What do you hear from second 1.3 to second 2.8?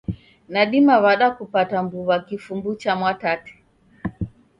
kupata mbuw'a kifumbu